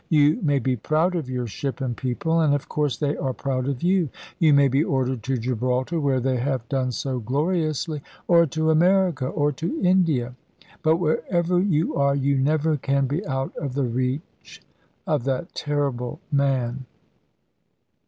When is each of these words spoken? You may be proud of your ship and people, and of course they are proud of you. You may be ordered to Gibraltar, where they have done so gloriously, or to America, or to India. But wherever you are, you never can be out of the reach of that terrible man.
You 0.09 0.39
may 0.41 0.57
be 0.57 0.75
proud 0.75 1.13
of 1.15 1.29
your 1.29 1.45
ship 1.45 1.79
and 1.79 1.95
people, 1.95 2.39
and 2.41 2.55
of 2.55 2.67
course 2.67 2.97
they 2.97 3.15
are 3.17 3.33
proud 3.35 3.67
of 3.67 3.83
you. 3.83 4.09
You 4.39 4.51
may 4.51 4.67
be 4.67 4.83
ordered 4.83 5.21
to 5.21 5.37
Gibraltar, 5.37 5.99
where 5.99 6.19
they 6.19 6.37
have 6.37 6.67
done 6.69 6.91
so 6.91 7.19
gloriously, 7.19 8.01
or 8.27 8.47
to 8.47 8.71
America, 8.71 9.27
or 9.27 9.51
to 9.51 9.79
India. 9.83 10.33
But 10.81 10.97
wherever 10.97 11.59
you 11.61 11.93
are, 11.97 12.15
you 12.15 12.35
never 12.39 12.77
can 12.77 13.05
be 13.05 13.23
out 13.27 13.55
of 13.57 13.75
the 13.75 13.83
reach 13.85 14.63
of 15.05 15.23
that 15.25 15.53
terrible 15.53 16.19
man. 16.31 16.87